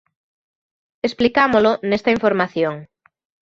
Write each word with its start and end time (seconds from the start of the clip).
Explicámolo 1.07 1.71
nesta 1.89 2.11
información. 2.17 2.75